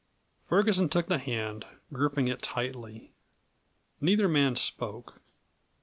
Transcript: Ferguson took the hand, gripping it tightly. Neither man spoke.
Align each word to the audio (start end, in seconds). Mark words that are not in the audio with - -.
Ferguson 0.45 0.89
took 0.89 1.05
the 1.05 1.19
hand, 1.19 1.63
gripping 1.93 2.27
it 2.27 2.41
tightly. 2.41 3.11
Neither 4.01 4.27
man 4.27 4.55
spoke. 4.55 5.21